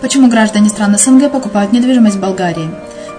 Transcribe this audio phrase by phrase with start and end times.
[0.00, 2.70] Почему граждане стран СНГ покупают недвижимость в Болгарии?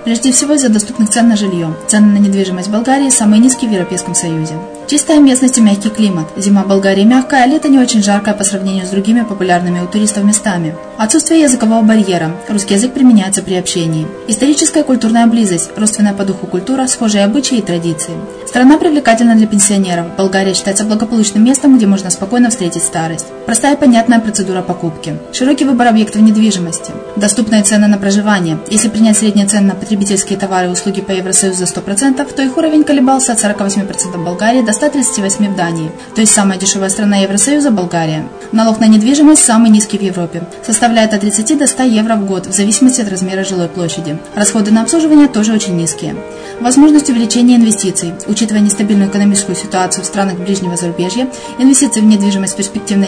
[0.04, 1.74] Прежде всего из-за доступных цен на жилье.
[1.88, 4.54] Цены на недвижимость в Болгарии самые низкие в Европейском Союзе.
[4.88, 6.28] Чистая местность и мягкий климат.
[6.38, 9.88] Зима в Болгарии мягкая, а лето не очень жаркое по сравнению с другими популярными у
[9.88, 10.76] туристов местами.
[10.98, 12.32] Отсутствие языкового барьера.
[12.50, 14.08] Русский язык применяется при общении.
[14.28, 15.72] Историческая и культурная близость.
[15.76, 18.14] Родственная по духу культура, схожие обычаи и традиции.
[18.48, 20.16] Страна привлекательна для пенсионеров.
[20.18, 23.26] Болгария считается благополучным местом, где можно спокойно встретить старость.
[23.46, 25.18] Простая и понятная процедура покупки.
[25.32, 26.92] Широкий выбор объектов недвижимости.
[27.16, 28.58] Доступные цены на проживание.
[28.72, 32.58] Если принять средние цены на потребительские товары и услуги по Евросоюзу за 100%, то их
[32.58, 37.18] уровень колебался от 48% в Болгарии до 138 в Дании, то есть самая дешевая страна
[37.18, 38.28] Евросоюза– Болгария.
[38.52, 42.48] Налог на недвижимость самый низкий в Европе, составляет от 30 до 100 евро в год,
[42.48, 44.18] в зависимости от размера жилой площади.
[44.34, 46.16] Расходы на обслуживание тоже очень низкие.
[46.62, 48.14] Возможность увеличения инвестиций.
[48.28, 51.28] Учитывая нестабильную экономическую ситуацию в странах ближнего зарубежья,
[51.60, 53.08] инвестиции в недвижимость перспективной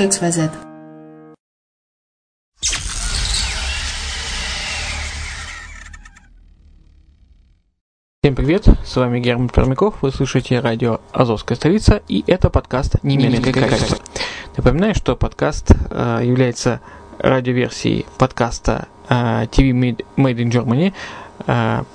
[0.01, 0.51] reddefisline.xyz.
[8.23, 13.53] Всем привет, с вами Герман Пермяков, вы слушаете радио «Азовская столица» и это подкаст «Немецкое
[13.53, 13.97] качество».
[14.57, 16.81] Напоминаю, что подкаст э, является
[17.17, 21.85] радиоверсией подкаста TV Made, Made in Germany,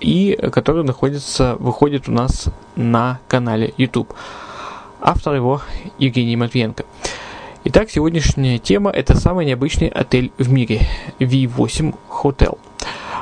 [0.00, 4.14] и который находится, выходит у нас на канале YouTube.
[5.00, 5.60] Автор его
[5.98, 6.84] Евгений Матвиенко.
[7.68, 10.86] Итак, сегодняшняя тема– это самый необычный отель в мире–
[11.18, 12.58] V8 Hotel.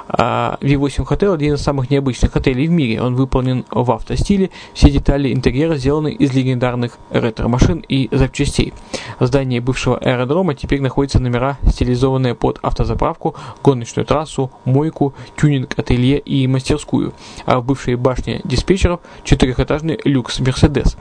[0.06, 3.00] Uh, V8 Hotel один из самых необычных отелей в мире.
[3.00, 4.50] Он выполнен в автостиле.
[4.74, 8.74] Все детали интерьера сделаны из легендарных ретро-машин и запчастей.
[9.18, 16.46] В здании бывшего аэродрома теперь находятся номера, стилизованные под автозаправку, гоночную трассу, мойку, тюнинг-ателье и
[16.48, 17.14] мастерскую.
[17.46, 20.98] А в бывшей башне диспетчеров четырехэтажный люкс Мерседес.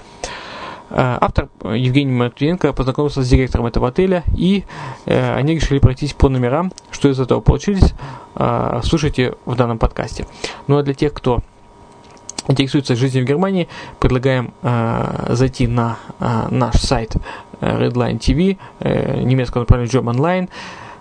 [0.93, 4.63] Э, автор э, Евгений Матвиенко познакомился с директором этого отеля, и
[5.05, 6.71] э, они решили пройтись по номерам.
[6.91, 7.93] Что из этого получились,
[8.83, 10.25] слушайте в данном подкасте.
[10.67, 11.41] Ну а для тех, кто
[12.47, 13.67] интересуется жизнью в Германии,
[13.99, 14.53] предлагаем
[15.29, 15.97] зайти на
[16.49, 17.15] наш сайт
[17.59, 18.57] Redline TV,
[19.23, 20.49] немецкого направления German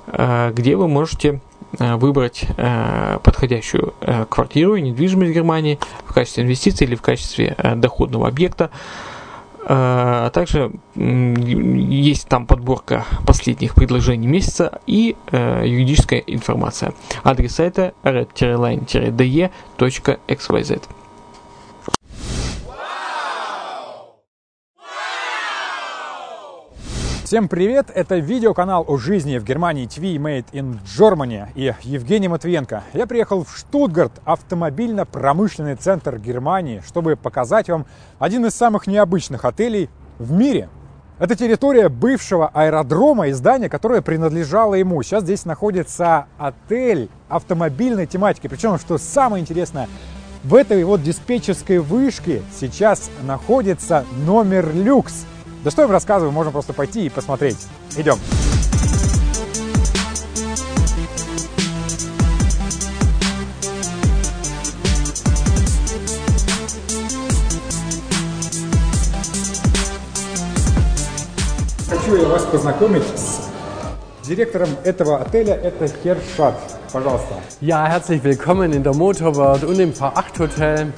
[0.09, 1.41] Line, где вы можете
[1.79, 2.47] выбрать
[3.23, 3.95] подходящую
[4.29, 8.71] квартиру и недвижимость в Германии в качестве инвестиции или в качестве доходного объекта.
[9.65, 16.95] А также есть там подборка последних предложений месяца и э, юридическая информация.
[17.23, 20.83] Адрес сайта red-line-de.xyz.
[27.33, 27.91] Всем привет!
[27.95, 32.85] Это видеоканал о жизни в Германии TV Made in Germany и Евгений Матвиенко.
[32.93, 37.87] Я приехал в Штутгарт, автомобильно-промышленный центр Германии, чтобы показать вам
[38.19, 39.89] один из самых необычных отелей
[40.19, 40.69] в мире.
[41.19, 45.03] Это территория бывшего аэродрома и здания, которое принадлежало ему.
[45.03, 48.47] Сейчас здесь находится отель автомобильной тематики.
[48.47, 49.89] Причем, что самое интересное,
[50.45, 55.25] в этой вот диспетчерской вышке сейчас находится номер люкс–
[55.63, 57.59] да что я вам рассказываю, можно просто пойти и посмотреть.
[57.97, 58.19] Идем.
[71.89, 75.55] Хочу я вас познакомить с директором этого отеля.
[75.55, 76.57] Это Хершат.
[76.93, 77.35] Пожалуйста.
[77.61, 80.93] Ja, herzlich willkommen in der Motorworld und im V8 Hotel.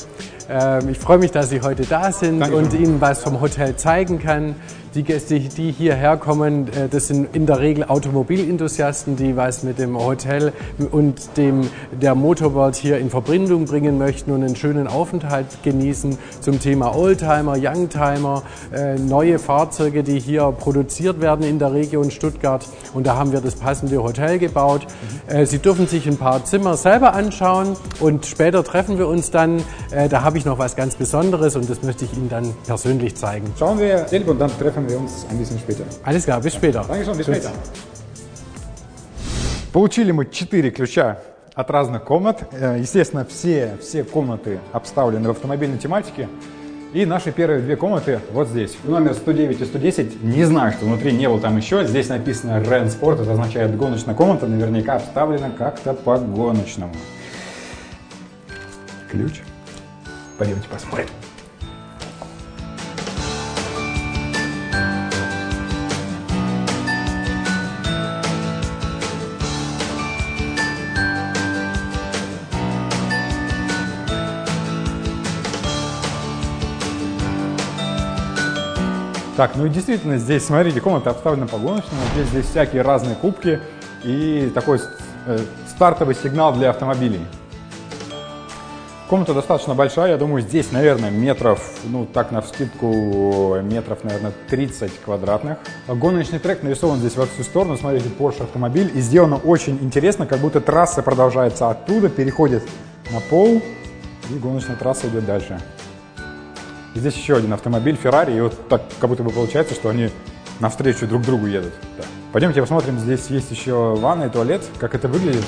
[0.48, 2.56] Ähm, ich freue mich, dass Sie heute da sind Danke.
[2.56, 4.54] und Ihnen was vom Hotel zeigen kann.
[4.94, 9.80] Die Gäste, die hierher kommen, äh, das sind in der Regel Automobilenthusiasten, die was mit
[9.80, 10.52] dem Hotel
[10.92, 11.68] und dem,
[12.00, 17.56] der Motorworld hier in Verbindung bringen möchten und einen schönen Aufenthalt genießen zum Thema Oldtimer,
[17.58, 22.64] Youngtimer, äh, neue Fahrzeuge, die hier produziert werden in der Region Stuttgart.
[22.92, 24.86] Und da haben wir das passende Hotel gebaut.
[25.28, 25.46] Mhm.
[25.46, 29.62] Sie dürfen sich ein paar Zimmer selber anschauen und später treffen wir uns dann.
[30.10, 33.52] Da habe ich noch was ganz Besonderes und das möchte ich Ihnen dann persönlich zeigen.
[33.58, 35.84] Schauen wir selber und dann treffen treffen wir uns ein bisschen später.
[36.04, 36.84] Alles klar, bis später.
[36.86, 37.52] Dankeschön, bis später.
[39.72, 41.18] Получили мы четыре ключа
[41.54, 42.48] от разных комнат.
[42.52, 46.28] Э, естественно, все, все комнаты обставлены в автомобильной тематике.
[46.92, 48.76] И наши первые две комнаты вот здесь.
[48.84, 50.22] Номер 109 и 110.
[50.22, 51.84] Не знаю, что внутри не было там еще.
[51.84, 53.22] Здесь написано Ren Sport.
[53.22, 54.46] Это означает гоночная комната.
[54.46, 56.94] Наверняка обставлена как-то по гоночному.
[59.10, 59.40] Ключ.
[60.38, 61.06] Пойдемте посмотрим.
[79.36, 82.00] Так, ну и действительно, здесь, смотрите, комната обставлена по гоночному.
[82.14, 83.58] Здесь, здесь всякие разные кубки
[84.04, 84.78] и такой
[85.26, 85.38] э,
[85.68, 87.20] стартовый сигнал для автомобилей.
[89.08, 95.00] Комната достаточно большая, я думаю, здесь, наверное, метров, ну так на вскидку, метров, наверное, 30
[95.04, 95.58] квадратных.
[95.88, 98.90] Гоночный трек нарисован здесь во всю сторону, смотрите, Porsche автомобиль.
[98.94, 102.62] И сделано очень интересно, как будто трасса продолжается оттуда, переходит
[103.10, 103.60] на пол,
[104.30, 105.60] и гоночная трасса идет дальше.
[106.94, 110.10] Здесь еще один автомобиль, Феррари, и вот так как будто бы получается, что они
[110.60, 111.72] навстречу друг другу едут.
[111.98, 112.04] Да.
[112.32, 115.44] Пойдемте посмотрим, здесь есть еще ванна и туалет, как это выглядит.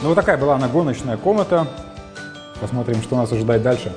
[0.00, 1.66] Ну вот такая была она гоночная комната.
[2.60, 3.92] Посмотрим, что нас ожидает дальше.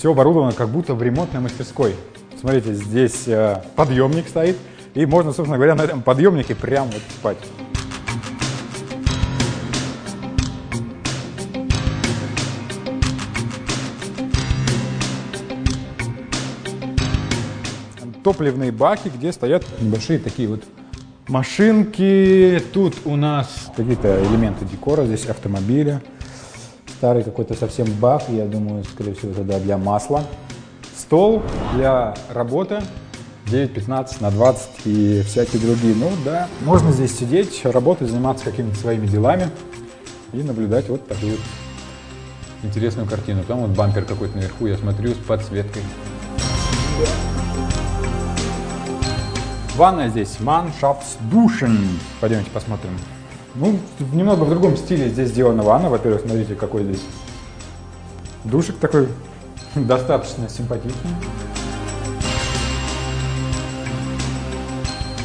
[0.00, 1.94] все оборудовано как будто в ремонтной мастерской.
[2.40, 4.56] Смотрите, здесь э, подъемник стоит,
[4.94, 7.36] и можно, собственно говоря, на этом подъемнике прям вот спать.
[18.24, 20.64] Топливные баки, где стоят небольшие такие вот
[21.28, 22.62] машинки.
[22.72, 26.00] Тут у нас какие-то элементы декора, здесь автомобиля.
[27.00, 30.22] Старый какой-то совсем бак, я думаю, скорее всего, тогда для масла.
[30.94, 31.42] Стол
[31.72, 32.82] для работы
[33.46, 35.94] 9-15 на 20 и всякие другие.
[35.94, 39.48] Ну да, можно здесь сидеть, работать, заниматься какими-то своими делами
[40.34, 41.40] и наблюдать вот такую вот
[42.64, 43.44] интересную картину.
[43.44, 45.80] Там вот бампер какой-то наверху, я смотрю, с подсветкой.
[49.74, 51.78] Ванная здесь Мannschaftsduschen.
[52.20, 52.92] Пойдемте посмотрим.
[53.56, 53.78] Ну,
[54.12, 55.90] немного в другом стиле здесь сделана ванна.
[55.90, 57.02] Во-первых, смотрите, какой здесь
[58.44, 59.08] душик такой
[59.74, 61.10] достаточно симпатичный.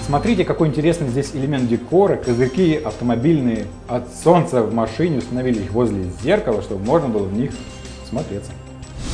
[0.05, 2.15] Смотрите, какой интересный здесь элемент декора.
[2.15, 7.51] Козырьки автомобильные от солнца в машине установили их возле зеркала, чтобы можно было в них
[8.07, 8.51] смотреться.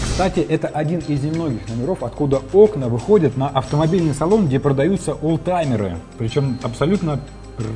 [0.03, 5.97] Кстати, это один из немногих номеров, откуда окна выходят на автомобильный салон, где продаются олдтаймеры.
[6.17, 7.21] Причем абсолютно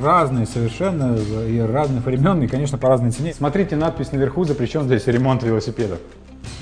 [0.02, 3.34] разные совершенно, и разных времен, и, конечно, по разной цене.
[3.34, 5.98] Смотрите надпись наверху, запрещен здесь ремонт велосипедов.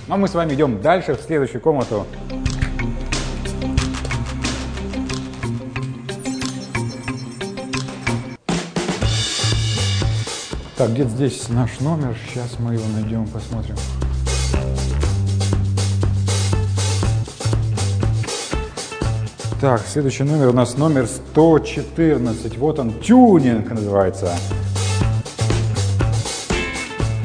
[0.06, 2.06] Ну, а мы с вами идем дальше, в следующую комнату.
[10.76, 12.16] Так, где здесь наш номер?
[12.28, 13.76] Сейчас мы его найдем, посмотрим.
[19.64, 22.58] Так, следующий номер у нас номер 114.
[22.58, 24.30] Вот он, тюнинг называется.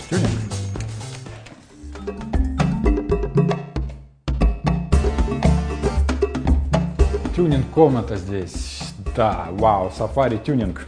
[0.10, 0.30] Тюнинг.
[7.36, 8.84] Тюнинг комната здесь.
[9.18, 10.86] Да, вау, сафари тюнинг.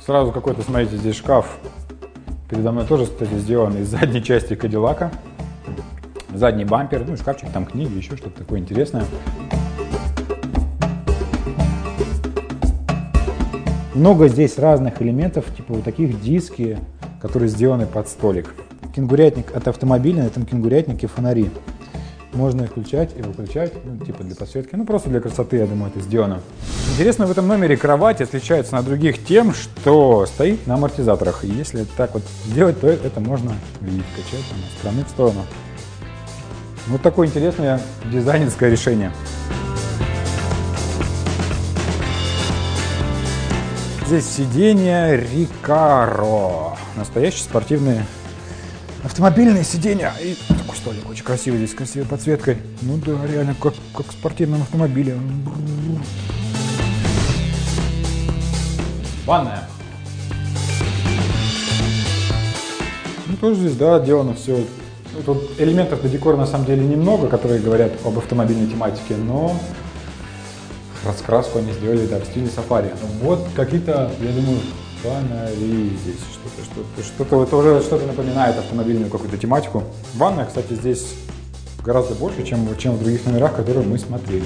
[0.00, 1.58] Сразу какой-то, смотрите, здесь шкаф.
[2.48, 5.10] Передо мной тоже, кстати, сделан из задней части Кадиллака.
[6.34, 9.04] Задний бампер, ну, шкафчик, там книги, еще что-то такое интересное.
[13.94, 16.78] Много здесь разных элементов, типа вот таких диски,
[17.20, 18.54] которые сделаны под столик.
[18.96, 21.50] Кенгурятник от автомобиля, на этом кенгурятнике фонари.
[22.32, 25.92] Можно их включать и выключать, ну, типа для подсветки, ну просто для красоты, я думаю,
[25.94, 26.40] это сделано.
[26.92, 31.44] Интересно, в этом номере кровать отличается на других тем, что стоит на амортизаторах.
[31.44, 35.40] И если так вот сделать, то это можно видеть, качать там, с стороны в сторону.
[36.88, 37.78] Вот такое интересное
[38.10, 39.12] дизайнерское решение.
[44.12, 46.76] Здесь сиденья Рикаро.
[46.98, 48.04] Настоящие спортивные
[49.02, 50.12] автомобильные сиденья.
[50.20, 52.58] И такой столик очень красивый здесь, красивой подсветкой.
[52.82, 55.16] Ну да, реально, как, как в спортивном автомобиле.
[59.24, 59.66] Ванная.
[63.28, 64.62] Ну, тоже здесь, да, сделано все.
[65.24, 69.58] Тут элементов для декора на самом деле немного, которые говорят об автомобильной тематике, но
[71.04, 72.90] раскраску они сделали да, в стиле сафари.
[73.22, 74.60] Вот какие-то, я думаю,
[75.02, 79.84] фонари здесь, что-то, что-то, что-то, это уже что-то напоминает автомобильную какую-то тематику.
[80.14, 81.14] Ванная, кстати, здесь
[81.84, 84.44] гораздо больше, чем, чем в других номерах, которые мы смотрели.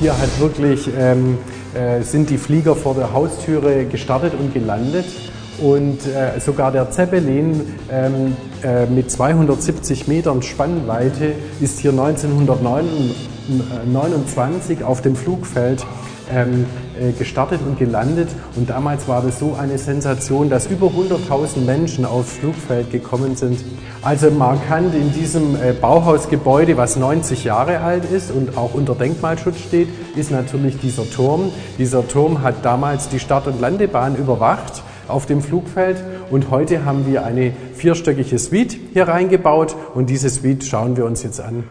[0.00, 1.59] Hier hat wirklich ähm, äh,
[2.02, 5.04] sind die Flieger vor der Haustüre gestartet und gelandet.
[5.60, 15.02] Und äh, sogar der Zeppelin ähm, äh, mit 270 Metern Spannweite ist hier 1929 auf
[15.02, 15.84] dem Flugfeld
[16.32, 16.66] ähm,
[16.98, 18.28] äh, gestartet und gelandet.
[18.56, 23.60] Und damals war das so eine Sensation, dass über 100.000 Menschen aufs Flugfeld gekommen sind.
[24.02, 29.58] Also markant in diesem äh, Bauhausgebäude, was 90 Jahre alt ist und auch unter Denkmalschutz
[29.58, 31.52] steht, ist natürlich dieser Turm.
[31.78, 37.06] Dieser Turm hat damals die Start- und Landebahn überwacht auf dem Flugfeld und heute haben
[37.06, 41.64] wir eine vierstöckige Suite hier reingebaut und diese Suite schauen wir uns jetzt an.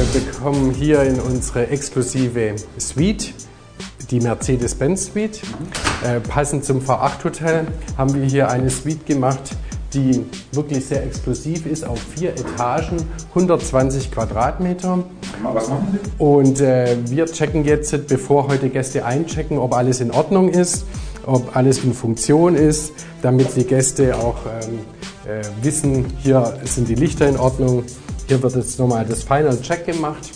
[0.00, 3.34] Wir bekommen hier in unsere exklusive Suite,
[4.10, 5.42] die Mercedes-Benz Suite.
[6.02, 7.66] Äh, passend zum V8 Hotel
[7.98, 9.42] haben wir hier eine Suite gemacht,
[9.92, 12.96] die wirklich sehr exklusiv ist, auf vier Etagen,
[13.28, 15.04] 120 Quadratmeter.
[15.42, 16.10] Was machen Sie?
[16.16, 20.86] Und äh, wir checken jetzt, bevor heute Gäste einchecken, ob alles in Ordnung ist,
[21.26, 24.78] ob alles in Funktion ist, damit die Gäste auch ähm,
[25.30, 27.84] äh, wissen, hier sind die Lichter in Ordnung,
[28.30, 30.30] hier wird jetzt nochmal das Final Check gemacht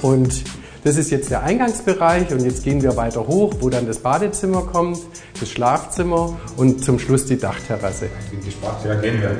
[0.00, 0.42] und
[0.82, 4.62] Das ist jetzt der Eingangsbereich und jetzt gehen wir weiter hoch, wo dann das Badezimmer
[4.62, 4.98] kommt,
[5.38, 8.06] das Schlafzimmer und zum Schluss die Dachterrasse.
[8.24, 9.36] Ich bin gespannt, ja, gehen wir.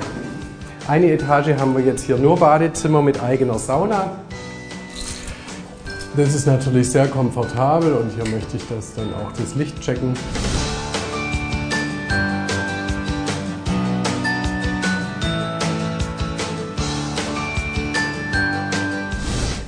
[0.86, 4.18] Eine Etage haben wir jetzt hier nur Badezimmer mit eigener Sauna.
[6.14, 10.12] Das ist natürlich sehr komfortabel und hier möchte ich das dann auch das Licht checken.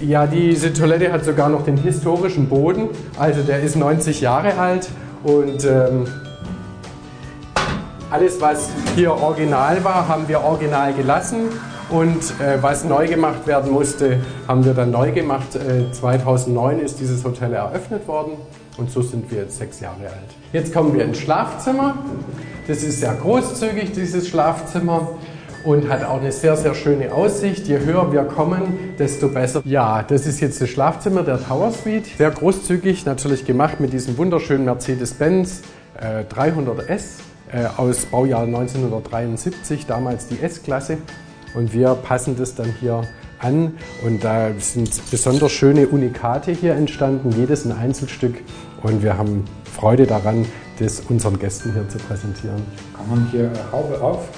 [0.07, 2.89] Ja, diese Toilette hat sogar noch den historischen Boden.
[3.17, 4.89] Also der ist 90 Jahre alt
[5.23, 6.07] und ähm,
[8.11, 11.51] alles, was hier original war, haben wir original gelassen.
[11.89, 14.19] Und äh, was neu gemacht werden musste,
[14.49, 15.55] haben wir dann neu gemacht.
[15.55, 18.33] Äh, 2009 ist dieses Hotel eröffnet worden
[18.79, 20.35] und so sind wir jetzt sechs Jahre alt.
[20.53, 21.97] Jetzt kommen wir ins Schlafzimmer.
[22.67, 25.11] Das ist sehr großzügig, dieses Schlafzimmer
[25.65, 27.67] und hat auch eine sehr, sehr schöne Aussicht.
[27.67, 29.63] Je höher wir kommen, desto besser.
[29.65, 32.07] Ja, das ist jetzt das Schlafzimmer der Tower Suite.
[32.19, 35.63] Sehr großzügig, natürlich gemacht mit diesem wunderschönen Mercedes-Benz
[36.01, 37.21] äh, 300S
[37.53, 40.99] äh, aus Baujahr 1973, damals die S-Klasse.
[41.55, 43.03] Und wir passen das dann hier
[43.39, 48.37] an und da sind besonders schöne Unikate hier entstanden, jedes ein Einzelstück
[48.83, 50.47] und wir haben Freude daran,
[50.79, 52.63] das unseren Gästen hier zu präsentieren.
[52.97, 54.29] Kann man hier Haube auf?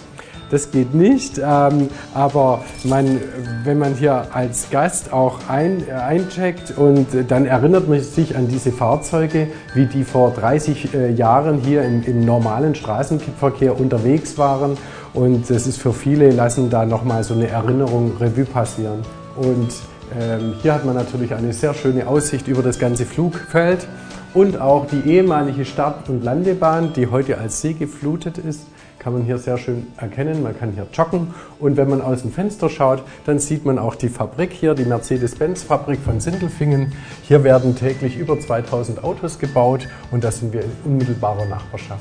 [0.50, 3.20] Das geht nicht, ähm, aber man,
[3.64, 8.48] wenn man hier als Gast auch ein, äh, eincheckt und dann erinnert man sich an
[8.48, 14.76] diese Fahrzeuge, wie die vor 30 äh, Jahren hier im, im normalen Straßenverkehr unterwegs waren
[15.14, 19.00] und das ist für viele, lassen da nochmal so eine Erinnerung Revue passieren.
[19.36, 19.72] Und
[20.20, 23.86] ähm, hier hat man natürlich eine sehr schöne Aussicht über das ganze Flugfeld
[24.34, 28.66] und auch die ehemalige Start- und Landebahn, die heute als See geflutet ist
[29.04, 30.42] kann man hier sehr schön erkennen.
[30.42, 33.96] Man kann hier joggen und wenn man aus dem Fenster schaut, dann sieht man auch
[33.96, 36.94] die Fabrik hier, die Mercedes-Benz-Fabrik von Sindelfingen.
[37.22, 42.00] Hier werden täglich über 2000 Autos gebaut und da sind wir in unmittelbarer Nachbarschaft.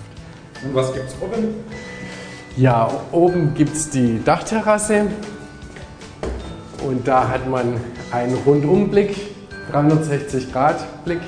[0.64, 1.56] Und was gibt es oben?
[2.56, 5.08] Ja, oben gibt es die Dachterrasse
[6.88, 9.18] und da hat man einen Rundumblick,
[9.74, 11.22] 360 Grad Blick.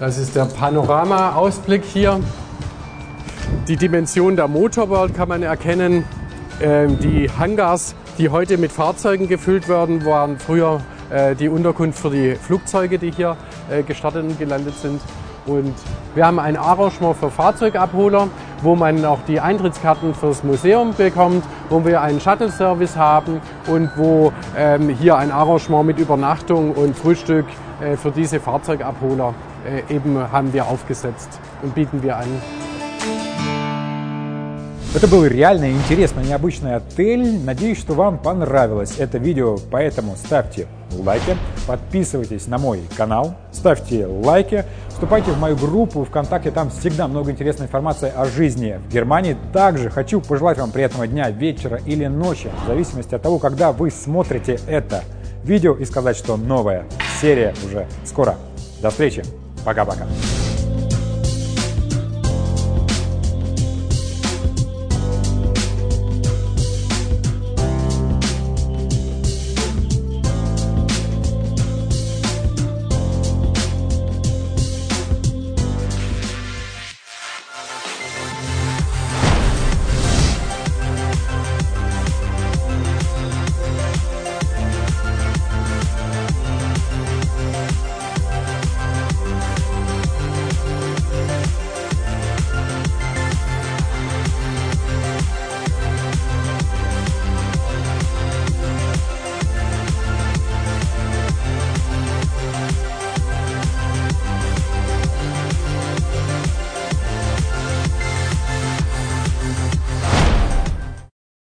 [0.00, 2.18] Das ist der Panorama-Ausblick hier.
[3.68, 6.04] Die Dimension der Motorworld kann man erkennen.
[6.60, 10.80] Ähm, die Hangars, die heute mit Fahrzeugen gefüllt werden, waren früher
[11.10, 13.36] äh, die Unterkunft für die Flugzeuge, die hier
[13.70, 15.00] äh, gestartet und gelandet sind.
[15.46, 15.74] Und
[16.14, 18.28] wir haben ein Arrangement für Fahrzeugabholer,
[18.62, 24.32] wo man auch die Eintrittskarten fürs Museum bekommt, wo wir einen Shuttle-Service haben und wo
[24.56, 27.46] ähm, hier ein Arrangement mit Übernachtung und Frühstück
[27.80, 29.34] äh, für diese Fahrzeugabholer
[29.66, 32.65] äh, eben haben wir aufgesetzt und bieten wir an.
[34.96, 37.38] Это был реально интересный, необычный отель.
[37.44, 44.64] Надеюсь, что вам понравилось это видео, поэтому ставьте лайки, подписывайтесь на мой канал, ставьте лайки,
[44.88, 49.36] вступайте в мою группу ВКонтакте, там всегда много интересной информации о жизни в Германии.
[49.52, 53.90] Также хочу пожелать вам приятного дня, вечера или ночи, в зависимости от того, когда вы
[53.90, 55.04] смотрите это
[55.44, 56.86] видео и сказать, что новая
[57.20, 58.36] серия уже скоро.
[58.80, 59.22] До встречи,
[59.62, 60.06] пока-пока.